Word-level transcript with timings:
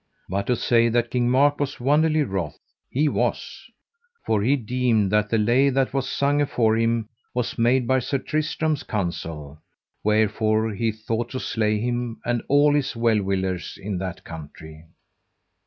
But 0.29 0.47
to 0.47 0.55
say 0.55 0.89
that 0.89 1.11
King 1.11 1.29
Mark 1.29 1.59
was 1.59 1.79
wonderly 1.79 2.23
wroth, 2.23 2.57
he 2.89 3.07
was, 3.07 3.69
for 4.25 4.41
he 4.41 4.55
deemed 4.55 5.11
that 5.11 5.29
the 5.29 5.37
lay 5.37 5.69
that 5.69 5.93
was 5.93 6.09
sung 6.09 6.41
afore 6.41 6.75
him 6.75 7.07
was 7.35 7.59
made 7.59 7.85
by 7.87 7.99
Sir 7.99 8.17
Tristram's 8.17 8.81
counsel, 8.81 9.61
wherefore 10.03 10.71
he 10.73 10.91
thought 10.91 11.29
to 11.29 11.39
slay 11.39 11.79
him 11.79 12.19
and 12.25 12.41
all 12.47 12.73
his 12.73 12.95
well 12.95 13.21
willers 13.21 13.77
in 13.79 13.99
that 13.99 14.23
country. 14.23 14.85